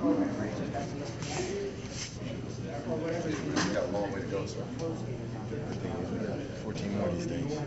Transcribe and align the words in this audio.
We 0.00 0.04
got 3.74 3.84
a 3.84 3.90
long 3.90 4.12
way 4.12 4.20
to 4.20 4.26
go, 4.26 4.46
so. 4.46 4.64
The 4.78 5.74
thing 5.74 5.92
is, 5.92 6.10
we 6.10 6.18
got 6.24 6.38
14 6.62 6.98
more 6.98 7.08
these 7.08 7.26
days. 7.26 7.58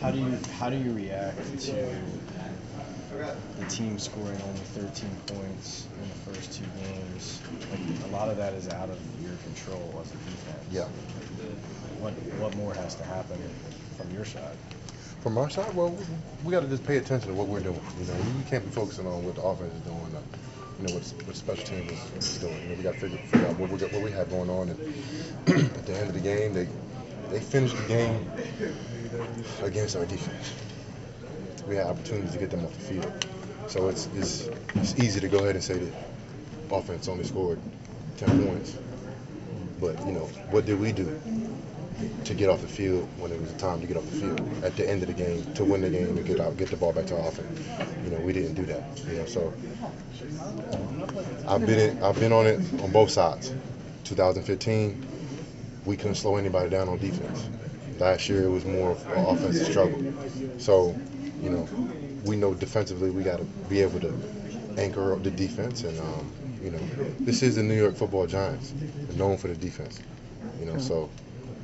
How 0.00 0.10
do 0.10 0.18
you 0.18 0.38
how 0.58 0.68
do 0.68 0.76
you 0.76 0.92
react 0.92 1.38
to 1.62 1.72
the 3.58 3.66
team 3.70 3.98
scoring 3.98 4.38
only 4.42 4.60
13 4.60 5.08
points 5.26 5.86
in 6.02 6.08
the 6.08 6.34
first 6.34 6.52
two 6.52 6.66
games? 6.84 7.40
Like 7.70 7.80
a 8.10 8.12
lot 8.12 8.28
of 8.28 8.36
that 8.36 8.52
is 8.52 8.68
out 8.68 8.90
of 8.90 8.98
your 9.22 9.36
control 9.44 9.98
as 10.02 10.10
a 10.10 10.16
defense. 10.16 10.66
Yeah. 10.70 10.84
What 11.98 12.12
what 12.40 12.54
more 12.56 12.74
has 12.74 12.94
to 12.96 13.04
happen 13.04 13.38
from 13.96 14.10
your 14.12 14.26
side? 14.26 14.56
From 15.26 15.38
our 15.38 15.50
side, 15.50 15.74
well, 15.74 15.90
we, 15.90 16.04
we 16.44 16.52
got 16.52 16.60
to 16.60 16.68
just 16.68 16.86
pay 16.86 16.98
attention 16.98 17.30
to 17.30 17.34
what 17.34 17.48
we're 17.48 17.58
doing. 17.58 17.80
You 17.98 18.06
know, 18.06 18.14
you 18.14 18.44
can't 18.48 18.64
be 18.64 18.70
focusing 18.70 19.08
on 19.08 19.24
what 19.24 19.34
the 19.34 19.42
offense 19.42 19.74
is 19.74 19.80
doing. 19.80 19.98
Uh, 20.14 20.20
you 20.78 20.86
know, 20.86 20.94
what, 20.94 21.02
what 21.26 21.34
special 21.34 21.64
teams 21.64 21.90
is, 21.90 22.36
is 22.36 22.38
doing. 22.38 22.62
You 22.62 22.68
know, 22.68 22.74
we 22.76 22.82
got 22.84 22.94
to 22.94 23.00
figure, 23.00 23.18
figure 23.18 23.48
out 23.48 23.58
what 23.58 23.68
we 23.68 23.76
got, 23.76 23.92
what 23.92 24.02
we 24.02 24.12
have 24.12 24.30
going 24.30 24.48
on. 24.48 24.68
And 24.68 24.78
at 25.74 25.84
the 25.84 25.98
end 25.98 26.10
of 26.10 26.14
the 26.14 26.20
game, 26.20 26.54
they 26.54 26.68
they 27.32 27.40
finished 27.40 27.76
the 27.76 27.88
game 27.88 28.30
against 29.64 29.96
our 29.96 30.06
defense. 30.06 30.52
We 31.66 31.74
had 31.74 31.88
opportunities 31.88 32.30
to 32.30 32.38
get 32.38 32.52
them 32.52 32.64
off 32.64 32.72
the 32.74 32.94
field. 32.94 33.26
So 33.66 33.88
it's, 33.88 34.08
it's, 34.14 34.48
it's 34.76 34.96
easy 35.00 35.18
to 35.18 35.26
go 35.26 35.38
ahead 35.38 35.56
and 35.56 35.64
say 35.64 35.76
that 35.76 35.92
offense 36.70 37.08
only 37.08 37.24
scored 37.24 37.58
10 38.18 38.46
points. 38.46 38.78
But, 39.80 39.98
you 40.06 40.12
know, 40.12 40.26
what 40.52 40.66
did 40.66 40.78
we 40.78 40.92
do 40.92 41.20
to 42.24 42.34
get 42.34 42.48
off 42.48 42.60
the 42.60 42.68
field 42.68 43.08
when 43.18 43.32
it 43.32 43.40
was 43.40 43.52
time 43.54 43.80
to 43.80 43.86
get 43.86 43.96
off 43.96 44.04
the 44.10 44.16
field 44.16 44.64
at 44.64 44.76
the 44.76 44.88
end 44.88 45.02
of 45.02 45.08
the 45.08 45.14
game 45.14 45.42
to 45.54 45.64
win 45.64 45.80
the 45.80 45.90
game 45.90 46.16
and 46.16 46.26
get 46.26 46.40
out, 46.40 46.56
get 46.56 46.68
the 46.68 46.76
ball 46.76 46.92
back 46.92 47.06
to 47.06 47.16
offense? 47.16 47.66
You 48.04 48.10
know, 48.10 48.18
we 48.20 48.32
didn't 48.32 48.54
do 48.54 48.64
that. 48.66 48.82
You 49.08 49.18
know, 49.18 49.26
so 49.26 49.52
I've 51.48 51.64
been 51.64 51.78
in, 51.78 52.02
I've 52.02 52.18
been 52.18 52.32
on 52.32 52.46
it 52.46 52.60
on 52.82 52.92
both 52.92 53.10
sides. 53.10 53.52
2015, 54.04 55.06
we 55.84 55.96
couldn't 55.96 56.16
slow 56.16 56.36
anybody 56.36 56.68
down 56.68 56.88
on 56.88 56.98
defense. 56.98 57.48
Last 57.98 58.28
year 58.28 58.44
it 58.44 58.50
was 58.50 58.64
more 58.64 58.90
of 58.92 59.06
an 59.06 59.24
offensive 59.24 59.66
struggle. 59.66 60.12
So, 60.58 60.94
you 61.40 61.50
know, 61.50 61.68
we 62.24 62.36
know 62.36 62.54
defensively 62.54 63.10
we 63.10 63.22
got 63.22 63.38
to 63.38 63.44
be 63.68 63.80
able 63.80 64.00
to 64.00 64.14
anchor 64.76 65.12
up 65.12 65.22
the 65.22 65.30
defense, 65.30 65.84
and 65.84 65.98
um, 66.00 66.30
you 66.62 66.70
know, 66.70 66.78
this 67.20 67.42
is 67.42 67.56
the 67.56 67.62
New 67.62 67.74
York 67.74 67.94
Football 67.94 68.26
Giants, 68.26 68.74
known 69.16 69.38
for 69.38 69.48
the 69.48 69.54
defense. 69.54 70.00
You 70.60 70.66
know, 70.66 70.78
so 70.78 71.10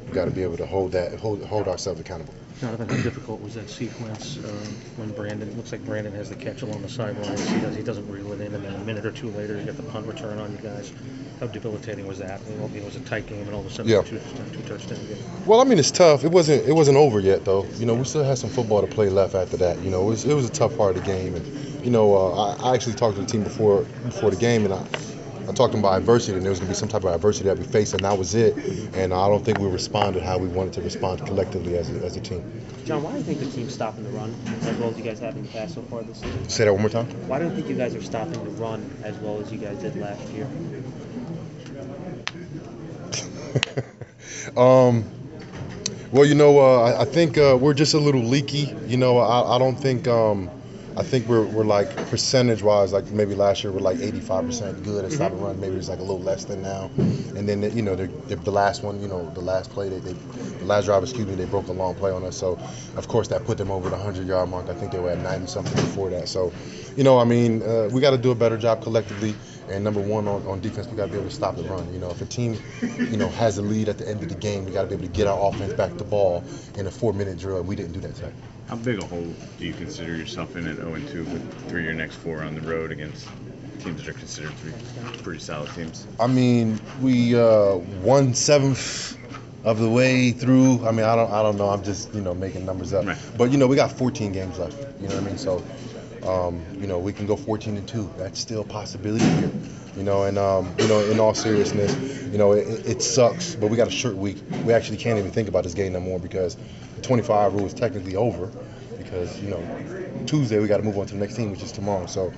we 0.07 0.13
got 0.13 0.27
to 0.27 0.31
be 0.31 0.43
able 0.43 0.57
to 0.57 0.67
hold 0.67 0.93
that, 0.93 1.19
hold 1.19 1.43
hold 1.45 1.69
ourselves 1.69 2.01
accountable. 2.01 2.35
Jonathan, 2.61 2.89
how 2.89 3.03
difficult 3.03 3.41
was 3.41 3.55
that 3.55 3.69
sequence 3.69 4.39
uh, 4.39 4.49
when 4.97 5.11
Brandon, 5.11 5.49
it 5.49 5.57
looks 5.57 5.73
like 5.73 5.85
Brandon 5.85 6.13
has 6.15 6.29
the 6.29 6.37
catch 6.37 6.63
along 6.63 6.83
the 6.83 6.89
sidelines, 6.89 7.45
he 7.49 7.61
does, 7.61 7.75
he 7.75 7.83
doesn't 7.83 8.09
reel 8.09 8.33
it 8.33 8.41
in, 8.41 8.55
and 8.55 8.65
then 8.65 8.73
a 8.75 8.79
minute 8.85 9.05
or 9.05 9.11
two 9.11 9.31
later, 9.31 9.59
you 9.59 9.65
get 9.65 9.77
the 9.77 9.83
punt 9.83 10.07
return 10.07 10.39
on 10.39 10.53
you 10.53 10.59
guys. 10.59 10.93
How 11.41 11.49
debilitating 11.49 12.07
was 12.07 12.19
that? 12.21 12.41
It 12.47 12.85
was 12.85 12.95
a 12.95 13.01
tight 13.01 13.27
game, 13.27 13.41
and 13.43 13.53
all 13.53 13.61
of 13.61 13.67
a 13.67 13.71
sudden, 13.71 13.91
Yeah. 13.91 14.03
two, 14.03 14.21
two 14.53 14.63
touchdown 14.63 14.99
game. 15.09 15.17
Well, 15.45 15.61
I 15.61 15.65
mean, 15.65 15.81
it's 15.81 15.91
tough. 15.91 16.23
It 16.25 16.31
wasn't 16.31 16.69
it 16.69 16.73
wasn't 16.73 16.99
over 16.99 17.19
yet, 17.19 17.45
though. 17.45 17.67
You 17.79 17.87
know, 17.87 17.95
we 17.95 18.05
still 18.05 18.23
had 18.23 18.39
some 18.39 18.51
football 18.51 18.81
to 18.81 18.87
play 18.87 19.09
left 19.09 19.35
after 19.35 19.57
that. 19.57 19.83
You 19.83 19.91
know, 19.91 20.03
it 20.03 20.11
was, 20.11 20.25
it 20.25 20.35
was 20.35 20.49
a 20.49 20.53
tough 20.53 20.77
part 20.77 20.97
of 20.97 21.05
the 21.05 21.07
game, 21.13 21.35
and 21.35 21.85
you 21.85 21.91
know, 21.91 22.15
uh, 22.15 22.55
I, 22.61 22.71
I 22.71 22.75
actually 22.75 22.95
talked 22.95 23.17
to 23.17 23.23
the 23.23 23.27
team 23.27 23.43
before 23.43 23.83
before 24.05 24.31
the 24.31 24.37
game, 24.37 24.65
and 24.67 24.75
I. 24.75 24.87
I 25.49 25.53
talked 25.53 25.75
about 25.75 25.97
adversity, 25.99 26.37
and 26.37 26.43
there 26.43 26.51
was 26.51 26.61
going 26.61 26.69
to 26.69 26.75
be 26.75 26.79
some 26.79 26.89
type 26.89 27.05
of 27.05 27.13
adversity 27.13 27.49
that 27.49 27.59
we 27.59 27.65
faced, 27.65 27.95
and 27.95 28.05
that 28.05 28.17
was 28.17 28.35
it. 28.35 28.57
And 28.95 29.13
I 29.13 29.29
don't 29.29 29.45
think 29.45 29.59
we 29.59 29.67
responded 29.67 30.23
how 30.23 30.39
we 30.39 30.47
wanted 30.49 30.73
to 30.75 30.83
respond 30.83 31.27
collectively 31.27 31.77
as 31.77 31.91
a, 31.91 32.05
as 32.05 32.17
a 32.17 32.21
team. 32.21 32.63
John, 32.85 33.03
why 33.03 33.13
do 33.13 33.19
you 33.19 33.25
think 33.25 33.41
the 33.41 33.51
team's 33.51 33.75
stopping 33.75 34.05
the 34.05 34.11
run 34.11 34.35
as 34.47 34.77
well 34.79 34.91
as 34.91 34.99
you 34.99 35.05
guys 35.05 35.19
have 35.19 35.37
in 35.37 35.43
the 35.43 35.49
past 35.49 35.75
so 35.75 35.83
far 35.83 36.03
this 36.03 36.19
season? 36.19 36.49
Say 36.49 36.65
that 36.65 36.73
one 36.73 36.83
more 36.83 36.91
time. 36.91 37.07
Why 37.27 37.39
don't 37.39 37.51
you 37.51 37.57
think 37.57 37.69
you 37.69 37.75
guys 37.75 37.95
are 37.95 38.03
stopping 38.03 38.33
the 38.45 38.51
run 38.51 38.89
as 39.03 39.17
well 39.19 39.41
as 39.41 39.53
you 39.53 39.59
guys 39.59 39.79
did 39.79 39.97
last 39.97 40.29
year? 40.31 40.47
um, 44.57 45.05
well, 46.13 46.25
you 46.25 46.35
know, 46.35 46.61
uh, 46.61 46.83
I, 46.83 47.03
I 47.03 47.05
think 47.05 47.37
uh, 47.37 47.59
we're 47.61 47.75
just 47.75 47.95
a 47.95 47.99
little 47.99 48.23
leaky. 48.23 48.75
You 48.87 48.97
know, 48.97 49.19
I, 49.19 49.57
I 49.57 49.59
don't 49.59 49.77
think. 49.77 50.07
Um, 50.07 50.51
I 50.95 51.03
think 51.03 51.27
we're, 51.27 51.47
we're 51.47 51.65
like 51.65 51.97
percentage 52.09 52.63
wise, 52.63 52.93
like 52.93 53.11
maybe 53.11 53.35
last 53.35 53.65
year 53.65 53.73
we're 53.73 53.81
like 53.81 53.97
85% 53.97 54.85
good 54.85 55.05
at 55.07 55.13
stop 55.13 55.33
and 55.33 55.43
run. 55.43 55.59
Maybe 55.59 55.77
it's 55.77 55.89
like 55.89 56.01
a 56.01 56.03
little 56.03 56.21
less 56.21 56.45
than 56.45 56.61
now. 56.63 56.91
And 57.35 57.49
then, 57.49 57.63
you 57.75 57.81
know, 57.81 57.97
the, 57.97 58.09
the 58.37 58.51
last 58.51 58.83
one, 58.83 59.01
you 59.01 59.09
know, 59.09 59.31
the 59.31 59.41
last 59.41 59.71
play, 59.71 59.89
they, 59.89 60.01
they, 60.01 60.13
the 60.13 60.65
last 60.67 60.85
drive, 60.85 61.03
excuse 61.03 61.27
me, 61.27 61.35
they 61.35 61.47
broke 61.47 61.69
a 61.69 61.73
long 61.73 61.95
play 61.95 62.11
on 62.11 62.25
us. 62.25 62.37
So, 62.37 62.59
of 62.97 63.09
course, 63.09 63.29
that 63.29 63.45
put 63.45 63.57
them 63.57 63.71
over 63.71 63.89
the 63.89 63.97
100 63.97 64.27
yard 64.27 64.51
mark. 64.51 64.69
I 64.69 64.75
think 64.75 64.93
they 64.93 64.99
were 64.99 65.11
at 65.11 65.19
90 65.19 65.47
something 65.47 65.75
before 65.75 66.11
that. 66.11 66.29
So, 66.29 66.53
you 66.95 67.05
know, 67.05 67.19
I 67.19 67.25
mean, 67.25 67.63
uh, 67.63 67.89
we 67.91 68.03
got 68.03 68.11
to 68.11 68.19
do 68.19 68.31
a 68.31 68.35
better 68.35 68.59
job 68.59 68.83
collectively. 68.83 69.35
And 69.69 69.83
number 69.83 70.01
one 70.01 70.29
on, 70.29 70.47
on 70.47 70.61
defense, 70.61 70.89
we 70.89 70.97
got 70.97 71.07
to 71.07 71.13
be 71.13 71.19
able 71.19 71.31
to 71.31 71.35
stop 71.35 71.57
the 71.57 71.63
run. 71.63 71.91
You 71.95 72.01
know, 72.01 72.11
if 72.11 72.21
a 72.21 72.27
team, 72.27 72.59
you 72.83 73.17
know, 73.17 73.29
has 73.29 73.57
a 73.57 73.63
lead 73.63 73.89
at 73.89 73.97
the 73.97 74.07
end 74.07 74.23
of 74.23 74.29
the 74.29 74.35
game, 74.35 74.67
we 74.67 74.73
got 74.73 74.83
to 74.83 74.89
be 74.89 74.95
able 74.95 75.07
to 75.07 75.13
get 75.13 75.27
our 75.27 75.49
offense 75.49 75.73
back 75.73 75.97
the 75.97 76.05
ball 76.05 76.45
in 76.77 76.87
a 76.87 76.91
four-minute 76.91 77.39
drill. 77.39 77.59
And 77.59 77.67
we 77.67 77.77
didn't 77.77 77.93
do 77.93 78.01
that 78.01 78.15
today. 78.15 78.33
How 78.69 78.77
big 78.77 79.03
a 79.03 79.07
hole 79.07 79.35
do 79.59 79.67
you 79.67 79.73
consider 79.75 80.17
yourself 80.17 80.57
in 80.57 80.67
at 80.67 80.77
0 80.77 80.99
2 81.11 81.25
with 81.25 81.69
three 81.69 81.81
of 81.81 81.87
your 81.87 81.95
next 81.95 82.17
four 82.17 82.43
on 82.43 82.55
the 82.55 82.61
road 82.63 82.91
against 82.91 83.29
teams 83.81 84.05
that 84.05 84.09
are 84.09 84.19
considered 84.19 84.53
to 84.59 84.65
be 84.67 85.23
pretty 85.23 85.41
solid 85.41 85.71
teams? 85.75 86.07
I 86.19 86.27
mean, 86.27 86.81
we 87.01 87.39
uh, 87.39 87.75
one 88.03 88.35
seventh 88.35 89.19
of 89.65 89.79
the 89.79 89.89
way 89.89 90.33
through. 90.33 90.87
I 90.87 90.93
mean, 90.93 91.05
I 91.05 91.15
don't, 91.15 91.31
I 91.31 91.43
don't 91.43 91.57
know. 91.57 91.69
I'm 91.69 91.85
just, 91.85 92.13
you 92.15 92.21
know, 92.21 92.35
making 92.35 92.65
numbers 92.65 92.93
up. 92.93 93.07
Right. 93.07 93.19
But 93.37 93.51
you 93.51 93.59
know, 93.59 93.67
we 93.67 93.77
got 93.77 93.93
14 93.93 94.33
games 94.33 94.59
left. 94.59 94.77
You 95.01 95.09
know 95.09 95.15
what 95.15 95.25
I 95.25 95.27
mean? 95.27 95.39
So, 95.39 95.65
um, 96.25 96.65
you 96.81 96.87
know, 96.87 96.99
we 96.99 97.13
can 97.13 97.27
go 97.27 97.37
14 97.37 97.77
and 97.77 97.87
two. 97.87 98.11
That's 98.17 98.41
still 98.41 98.63
a 98.63 98.65
possibility 98.65 99.25
here. 99.25 99.51
You 99.97 100.03
know, 100.03 100.25
and 100.25 100.39
um, 100.39 100.75
you 100.79 100.89
know, 100.89 101.01
in 101.01 101.21
all 101.21 101.35
seriousness, 101.35 101.95
you 102.33 102.39
know, 102.39 102.53
it, 102.53 102.87
it 102.87 103.03
sucks, 103.03 103.55
but 103.55 103.69
we 103.69 103.77
got 103.77 103.89
a 103.89 103.91
short 103.91 104.17
week. 104.17 104.39
We 104.65 104.73
actually 104.73 104.97
can't 104.97 105.19
even 105.19 105.31
think 105.31 105.49
about 105.49 105.65
this 105.65 105.75
game 105.75 105.93
no 105.93 106.01
more 106.01 106.19
because 106.19 106.57
25 107.03 107.55
rule 107.55 107.67
is 107.67 107.75
technically 107.75 108.17
over. 108.17 108.51
Because 108.99 109.41
you 109.43 109.51
know, 109.51 110.25
Tuesday 110.27 110.59
we 110.59 110.69
got 110.69 110.79
to 110.79 110.83
move 110.83 110.99
on 110.99 111.07
to 111.07 111.15
the 111.15 111.21
next 111.21 111.35
team, 111.37 111.51
which 111.51 111.63
is 111.63 111.73
tomorrow. 111.73 112.07
So. 112.07 112.33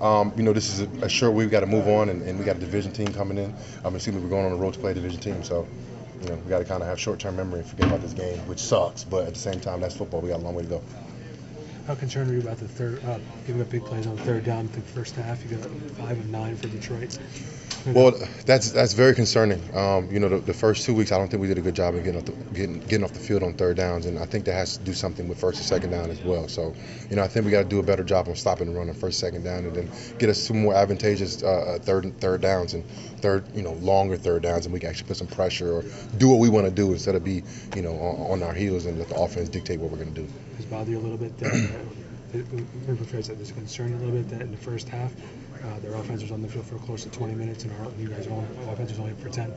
Um, 0.00 0.30
you 0.36 0.42
know, 0.42 0.52
this 0.52 0.68
is 0.68 0.80
a, 0.80 1.06
a 1.06 1.08
short 1.08 1.32
week. 1.32 1.46
We 1.46 1.50
got 1.50 1.60
to 1.60 1.66
move 1.66 1.88
on, 1.88 2.10
and, 2.10 2.20
and 2.20 2.38
we 2.38 2.44
got 2.44 2.56
a 2.56 2.60
division 2.60 2.92
team 2.92 3.08
coming 3.14 3.38
in. 3.38 3.54
I'm 3.82 3.94
assuming 3.94 4.22
we're 4.22 4.28
going 4.28 4.44
on 4.44 4.52
the 4.52 4.58
road 4.58 4.74
to 4.74 4.78
play 4.78 4.90
a 4.90 4.94
division 4.94 5.20
team. 5.20 5.42
So, 5.42 5.66
you 6.20 6.28
know, 6.28 6.34
we 6.34 6.50
got 6.50 6.58
to 6.58 6.66
kind 6.66 6.82
of 6.82 6.88
have 6.88 7.00
short-term 7.00 7.36
memory 7.36 7.60
and 7.60 7.68
forget 7.68 7.86
about 7.86 8.02
this 8.02 8.12
game, 8.12 8.36
which 8.40 8.58
sucks. 8.58 9.04
But 9.04 9.26
at 9.26 9.32
the 9.32 9.40
same 9.40 9.58
time, 9.58 9.80
that's 9.80 9.96
football. 9.96 10.20
We 10.20 10.28
got 10.28 10.40
a 10.40 10.42
long 10.42 10.54
way 10.54 10.64
to 10.64 10.68
go. 10.68 10.82
How 11.86 11.94
concerned 11.94 12.30
are 12.30 12.34
you 12.34 12.40
about 12.40 12.58
the 12.58 12.66
third, 12.66 13.04
uh, 13.04 13.20
giving 13.46 13.62
up 13.62 13.70
big 13.70 13.84
plays 13.84 14.08
on 14.08 14.16
third 14.18 14.44
down 14.44 14.68
the 14.72 14.80
first 14.80 15.14
half? 15.14 15.42
You 15.44 15.56
got 15.56 15.70
five 15.96 16.18
of 16.18 16.28
nine 16.28 16.56
for 16.56 16.66
Detroit. 16.66 17.16
Well, 17.86 18.12
that's 18.44 18.72
that's 18.72 18.94
very 18.94 19.14
concerning. 19.14 19.62
Um, 19.76 20.10
you 20.10 20.18
know, 20.18 20.28
the, 20.28 20.38
the 20.38 20.52
first 20.52 20.84
two 20.84 20.92
weeks, 20.92 21.12
I 21.12 21.18
don't 21.18 21.28
think 21.28 21.40
we 21.40 21.46
did 21.46 21.58
a 21.58 21.60
good 21.60 21.76
job 21.76 21.94
of 21.94 22.02
getting 22.02 22.18
off 22.18 22.26
the 22.26 22.32
getting, 22.52 22.80
getting 22.80 23.04
off 23.04 23.12
the 23.12 23.20
field 23.20 23.44
on 23.44 23.54
third 23.54 23.76
downs, 23.76 24.06
and 24.06 24.18
I 24.18 24.26
think 24.26 24.46
that 24.46 24.54
has 24.54 24.78
to 24.78 24.84
do 24.84 24.92
something 24.92 25.28
with 25.28 25.38
first 25.38 25.58
and 25.58 25.66
second 25.66 25.90
down 25.90 26.10
as 26.10 26.20
well. 26.22 26.48
So, 26.48 26.74
you 27.08 27.14
know, 27.14 27.22
I 27.22 27.28
think 27.28 27.44
we 27.44 27.52
got 27.52 27.62
to 27.62 27.68
do 27.68 27.78
a 27.78 27.84
better 27.84 28.02
job 28.02 28.26
on 28.26 28.34
stopping 28.34 28.66
the 28.66 28.76
run 28.76 28.88
on 28.88 28.94
first, 28.96 29.20
second 29.20 29.44
down, 29.44 29.66
and 29.66 29.74
then 29.76 29.90
get 30.18 30.28
us 30.28 30.42
some 30.42 30.62
more 30.62 30.74
advantageous 30.74 31.44
uh, 31.44 31.78
third 31.80 32.18
third 32.18 32.40
downs 32.40 32.74
and 32.74 32.82
third, 33.26 33.44
you 33.56 33.62
know, 33.62 33.72
longer 33.74 34.16
third 34.16 34.42
downs, 34.42 34.66
and 34.66 34.72
we 34.72 34.78
can 34.78 34.88
actually 34.88 35.08
put 35.08 35.16
some 35.16 35.26
pressure 35.26 35.72
or 35.72 35.84
do 36.18 36.28
what 36.28 36.38
we 36.38 36.48
want 36.48 36.64
to 36.64 36.70
do 36.70 36.92
instead 36.92 37.16
of 37.16 37.24
be, 37.24 37.42
you 37.74 37.82
know, 37.82 37.92
on, 37.94 38.42
on 38.42 38.42
our 38.44 38.54
heels 38.54 38.86
and 38.86 38.98
let 38.98 39.08
the 39.08 39.16
offense 39.16 39.48
dictate 39.48 39.80
what 39.80 39.90
we're 39.90 39.98
going 39.98 40.14
to 40.14 40.20
do. 40.22 40.28
Does 40.56 40.64
it 40.64 40.70
bother 40.70 40.90
you 40.92 40.98
a 40.98 41.00
little 41.00 41.18
bit 41.18 41.36
that, 41.38 41.52
uh, 41.52 42.38
it- 42.38 42.46
let 42.86 42.98
that, 42.98 43.36
there's 43.36 43.50
a 43.50 43.54
concern 43.54 43.92
a 43.94 43.96
little 43.96 44.12
bit 44.12 44.28
that 44.28 44.42
in 44.42 44.52
the 44.52 44.56
first 44.56 44.88
half, 44.88 45.12
uh, 45.64 45.78
their 45.80 45.94
offense 45.94 46.22
was 46.22 46.30
on 46.30 46.40
the 46.40 46.48
field 46.48 46.66
for 46.66 46.78
close 46.78 47.02
to 47.02 47.10
20 47.10 47.34
minutes 47.34 47.64
and 47.64 47.72
our, 47.80 47.90
you 47.98 48.08
guys' 48.08 48.28
own 48.28 48.46
offense 48.68 48.90
was 48.90 49.00
only 49.00 49.12
for 49.14 49.28
10? 49.28 49.52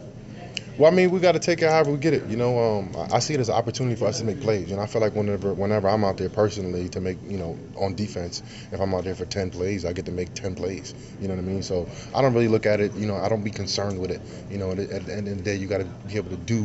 Well, 0.77 0.91
I 0.91 0.95
mean, 0.95 1.11
we 1.11 1.19
got 1.19 1.33
to 1.33 1.39
take 1.39 1.61
it 1.61 1.69
however 1.69 1.91
we 1.91 1.97
get 1.97 2.13
it. 2.13 2.25
You 2.27 2.37
know, 2.37 2.79
um, 2.79 2.95
I 3.11 3.19
see 3.19 3.33
it 3.33 3.39
as 3.41 3.49
an 3.49 3.55
opportunity 3.55 3.95
for 3.95 4.05
us 4.05 4.19
to 4.19 4.25
make 4.25 4.39
plays, 4.39 4.71
and 4.71 4.79
I 4.79 4.85
feel 4.85 5.01
like 5.01 5.13
whenever 5.13 5.53
whenever 5.53 5.89
I'm 5.89 6.05
out 6.05 6.17
there 6.17 6.29
personally 6.29 6.87
to 6.89 7.01
make, 7.01 7.17
you 7.27 7.37
know, 7.37 7.57
on 7.75 7.95
defense, 7.95 8.41
if 8.71 8.79
I'm 8.79 8.93
out 8.93 9.03
there 9.03 9.15
for 9.15 9.25
10 9.25 9.51
plays, 9.51 9.83
I 9.83 9.91
get 9.91 10.05
to 10.05 10.11
make 10.11 10.33
10 10.33 10.55
plays. 10.55 10.93
You 11.19 11.27
know 11.27 11.35
what 11.35 11.43
I 11.43 11.47
mean? 11.47 11.63
So 11.63 11.89
I 12.15 12.21
don't 12.21 12.33
really 12.33 12.47
look 12.47 12.65
at 12.65 12.79
it. 12.79 12.93
You 12.95 13.07
know, 13.07 13.15
I 13.15 13.27
don't 13.27 13.43
be 13.43 13.51
concerned 13.51 13.99
with 13.99 14.11
it. 14.11 14.21
You 14.49 14.57
know, 14.57 14.71
at, 14.71 14.79
at 14.79 15.05
the 15.05 15.13
end 15.13 15.27
of 15.27 15.37
the 15.37 15.43
day, 15.43 15.55
you 15.55 15.67
got 15.67 15.79
to 15.79 15.85
be 16.07 16.15
able 16.15 16.29
to 16.29 16.37
do 16.37 16.61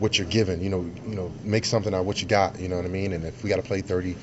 what 0.00 0.18
you're 0.18 0.28
given. 0.28 0.60
You 0.60 0.68
know, 0.68 0.90
you 1.06 1.14
know, 1.14 1.32
make 1.42 1.64
something 1.64 1.94
out 1.94 2.00
of 2.00 2.06
what 2.06 2.20
you 2.20 2.28
got. 2.28 2.60
You 2.60 2.68
know 2.68 2.76
what 2.76 2.84
I 2.84 2.88
mean? 2.88 3.14
And 3.14 3.24
if 3.24 3.42
we 3.42 3.48
got 3.48 3.56
to 3.56 3.62
play 3.62 3.80
30 3.80 4.16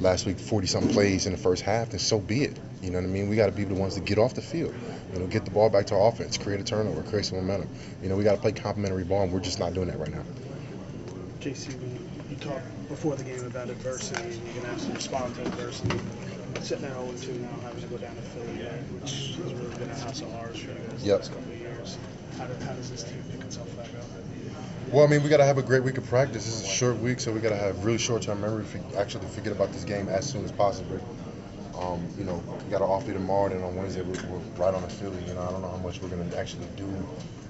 last 0.00 0.26
week 0.26 0.38
40 0.38 0.66
something 0.66 0.92
plays 0.92 1.26
in 1.26 1.32
the 1.32 1.38
first 1.38 1.62
half, 1.62 1.90
then 1.90 2.00
so 2.00 2.18
be 2.18 2.42
it. 2.42 2.58
You 2.84 2.90
know 2.90 2.98
what 2.98 3.04
I 3.04 3.08
mean? 3.08 3.30
We 3.30 3.36
got 3.36 3.46
to 3.46 3.52
be 3.52 3.64
the 3.64 3.74
ones 3.74 3.94
to 3.94 4.00
get 4.00 4.18
off 4.18 4.34
the 4.34 4.42
field. 4.42 4.74
You 5.14 5.20
know, 5.20 5.26
get 5.26 5.46
the 5.46 5.50
ball 5.50 5.70
back 5.70 5.86
to 5.86 5.94
our 5.94 6.08
offense, 6.08 6.36
create 6.36 6.60
a 6.60 6.64
turnover, 6.64 7.02
create 7.02 7.24
some 7.24 7.38
momentum. 7.38 7.68
You 8.02 8.10
know, 8.10 8.16
we 8.16 8.24
got 8.24 8.34
to 8.34 8.40
play 8.40 8.52
complementary 8.52 9.04
ball, 9.04 9.22
and 9.22 9.32
we're 9.32 9.40
just 9.40 9.58
not 9.58 9.72
doing 9.72 9.88
that 9.88 9.98
right 9.98 10.10
now. 10.10 10.22
JC, 11.40 11.72
you 12.30 12.36
talked 12.36 12.88
before 12.88 13.16
the 13.16 13.24
game 13.24 13.44
about 13.46 13.70
adversity 13.70 14.22
and 14.22 14.34
you're 14.34 14.62
going 14.62 14.62
to 14.62 14.66
have 14.68 14.86
to 14.86 14.92
respond 14.92 15.34
to 15.36 15.42
adversity. 15.42 15.98
Sitting 16.60 16.82
there 16.82 16.94
0 16.94 17.12
2 17.20 17.32
now, 17.40 17.48
having 17.62 17.82
to 17.82 17.88
go 17.88 17.96
down 17.98 18.14
to 18.14 18.22
Philly, 18.22 18.64
which 19.00 19.36
has 19.36 19.52
really 19.54 19.76
been 19.76 19.90
a 19.90 19.96
house 19.98 20.20
of 20.20 20.30
horrors 20.32 20.58
for 20.58 20.70
you 20.70 20.76
guys 20.76 21.00
the 21.02 21.06
Yep. 21.08 21.18
last 21.18 21.32
couple 21.32 21.52
of 21.52 21.58
years. 21.58 21.98
How, 22.38 22.46
do, 22.46 22.64
how 22.64 22.72
does 22.72 22.90
this 22.90 23.02
team 23.02 23.22
pick 23.30 23.40
itself 23.42 23.76
back 23.76 23.88
up? 23.98 24.04
Well, 24.92 25.04
I 25.04 25.08
mean, 25.08 25.22
we 25.22 25.28
got 25.28 25.38
to 25.38 25.44
have 25.44 25.58
a 25.58 25.62
great 25.62 25.82
week 25.82 25.98
of 25.98 26.06
practice. 26.06 26.44
This 26.44 26.60
is 26.60 26.62
a 26.64 26.68
short 26.68 26.98
week, 27.00 27.18
so 27.20 27.32
we 27.32 27.40
got 27.40 27.48
to 27.50 27.56
have 27.56 27.84
really 27.84 27.98
short-term 27.98 28.40
memory. 28.40 28.64
Actually, 28.96 29.26
forget 29.28 29.52
about 29.52 29.72
this 29.72 29.84
game 29.84 30.08
as 30.08 30.28
soon 30.28 30.44
as 30.44 30.52
possible. 30.52 31.00
Um, 31.78 32.06
you 32.16 32.24
know, 32.24 32.42
we 32.64 32.70
got 32.70 32.82
an 32.82 32.88
off 32.88 33.06
day 33.06 33.12
tomorrow, 33.12 33.52
and 33.52 33.62
on 33.64 33.74
Wednesday 33.76 34.02
we're, 34.02 34.20
we're 34.28 34.38
right 34.56 34.74
on 34.74 34.82
the 34.82 34.88
Philly. 34.88 35.22
You 35.26 35.34
know, 35.34 35.42
I 35.42 35.50
don't 35.50 35.62
know 35.62 35.70
how 35.70 35.76
much 35.78 36.00
we're 36.00 36.08
gonna 36.08 36.34
actually 36.36 36.66
do. 36.76 36.84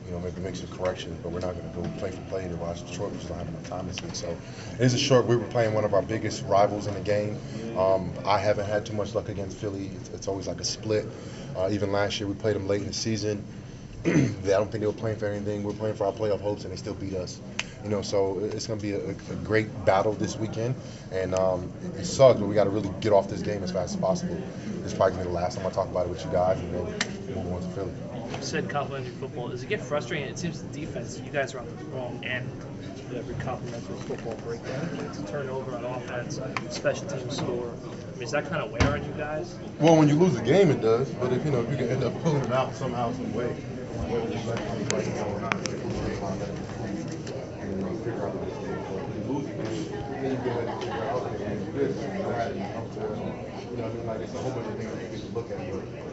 You 0.07 0.13
know, 0.13 0.21
maybe 0.21 0.41
make 0.43 0.55
some 0.55 0.69
corrections, 0.69 1.19
but 1.23 1.33
we're 1.33 1.41
not 1.41 1.55
gonna 1.57 1.69
go 1.75 1.89
play 1.99 2.11
for 2.11 2.21
play 2.23 2.47
to 2.47 2.57
watch 2.57 2.87
Detroit 2.87 3.13
We 3.13 3.17
just 3.17 3.29
don't 3.29 3.39
have 3.39 3.49
enough 3.49 3.69
time 3.69 3.87
this 3.87 4.03
week. 4.03 4.15
So 4.15 4.37
it 4.79 4.81
is 4.81 4.93
a 4.93 4.99
short. 4.99 5.27
We 5.27 5.37
were 5.37 5.47
playing 5.47 5.73
one 5.73 5.85
of 5.85 5.95
our 5.95 6.03
biggest 6.03 6.45
rivals 6.45 6.87
in 6.87 6.95
the 6.95 7.01
game. 7.01 7.39
Um, 7.79 8.13
I 8.25 8.39
haven't 8.39 8.67
had 8.67 8.85
too 8.85 8.93
much 8.93 9.15
luck 9.15 9.31
against 9.31 9.57
Philly. 9.57 9.91
It's, 9.97 10.11
it's 10.11 10.29
always 10.29 10.47
like 10.47 10.61
a 10.61 10.65
split. 10.65 11.07
Uh, 11.57 11.71
even 11.73 11.91
last 11.91 12.21
year, 12.21 12.29
we 12.29 12.35
played 12.35 12.55
them 12.55 12.69
late 12.69 12.83
in 12.83 12.89
the 12.89 12.93
season. 12.93 13.43
I 14.07 14.11
don't 14.11 14.71
think 14.71 14.83
they 14.83 14.87
were 14.87 14.93
playing 14.93 15.17
for 15.17 15.27
anything. 15.27 15.63
We 15.63 15.73
are 15.73 15.77
playing 15.77 15.97
for 15.97 16.05
our 16.05 16.13
playoff 16.13 16.41
hopes, 16.41 16.65
and 16.65 16.73
they 16.73 16.77
still 16.77 16.93
beat 16.95 17.15
us. 17.15 17.41
You 17.83 17.89
know, 17.89 18.03
so 18.03 18.39
it's 18.39 18.67
going 18.67 18.79
to 18.79 18.83
be 18.83 18.93
a, 18.93 19.11
a, 19.11 19.37
great 19.45 19.85
battle 19.87 20.13
this 20.13 20.37
weekend, 20.37 20.75
and 21.11 21.35
um, 21.35 21.73
it, 21.83 22.01
it 22.01 22.05
sucks, 22.05 22.39
but 22.39 22.47
we 22.47 22.55
got 22.55 22.65
to 22.65 22.71
really 22.71 22.91
get 23.01 23.13
off 23.13 23.29
this 23.29 23.41
game 23.41 23.63
as 23.63 23.73
fast 23.73 23.95
as 23.95 24.01
possible. 24.01 24.37
This 24.83 24.93
is 24.93 24.95
probably 24.95 25.17
going 25.17 25.25
to 25.25 25.31
be 25.31 25.35
the 25.35 25.41
last 25.41 25.57
time 25.57 25.67
I 25.67 25.71
talk 25.71 25.89
about 25.89 26.07
it 26.07 26.11
with 26.11 26.25
you 26.25 26.31
guys, 26.31 26.59
and 26.61 26.75
then 26.75 26.85
move 27.35 27.53
on 27.53 27.63
to 27.63 27.69
Philly. 27.69 27.93
You 28.37 28.43
said 28.43 28.69
complementary 28.69 29.13
football. 29.15 29.49
Does 29.49 29.63
it 29.63 29.69
get 29.69 29.81
frustrating? 29.81 30.29
It 30.29 30.39
seems 30.39 30.63
the 30.63 30.69
defense, 30.69 31.21
you 31.25 31.31
guys 31.31 31.55
are 31.55 31.61
on 31.61 31.67
the 31.67 31.85
wrong 31.87 32.23
end 32.25 32.51
of 33.11 33.17
every 33.17 33.35
complementary 33.37 33.97
football 34.01 34.35
breakdown. 34.45 34.89
It's 35.09 35.19
a 35.19 35.27
turnover 35.27 35.77
on 35.77 35.85
offense, 35.85 36.41
special 36.71 37.07
teams 37.07 37.37
score. 37.37 37.71
I 37.71 38.15
mean, 38.15 38.23
is 38.23 38.31
that 38.33 38.49
kind 38.49 38.63
of 38.63 38.71
wear 38.71 38.93
on 38.93 39.05
you 39.05 39.13
guys? 39.13 39.55
Well, 39.79 39.97
when 39.97 40.09
you 40.09 40.15
lose 40.15 40.37
a 40.37 40.43
game, 40.43 40.71
it 40.71 40.81
does. 40.81 41.09
But 41.11 41.33
if 41.33 41.45
you 41.45 41.51
know, 41.51 41.61
if 41.61 41.71
you 41.71 41.77
can 41.77 41.89
end 41.89 42.05
up 42.05 42.23
pulling 42.23 42.43
it 42.43 42.53
out 42.53 42.75
somehow, 42.75 43.13
some 43.13 43.35
way, 43.35 43.55
you 53.75 53.81
know, 53.81 53.87
I 53.87 53.93
mean, 53.93 54.07
like 54.07 54.21
it's 54.21 54.35
a 54.35 54.39
whole 54.39 54.53
bunch 54.53 54.67
of 54.69 54.77
things 54.77 54.91
that 54.91 55.03
you 55.03 55.19
can 55.19 55.35
look 55.35 55.51
at. 55.51 55.59
But 55.71 55.95